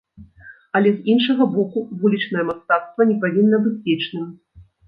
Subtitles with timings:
[0.79, 4.27] Але з іншага боку, вулічнае мастацтва не павінна быць вечным.